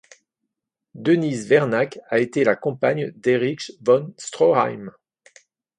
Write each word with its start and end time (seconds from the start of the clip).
Denise 0.99 1.45
Vernac 1.47 1.99
a 2.09 2.17
été 2.17 2.43
la 2.43 2.55
compagne 2.55 3.11
d'Erich 3.17 3.73
von 3.81 4.15
Stroheim. 4.17 4.89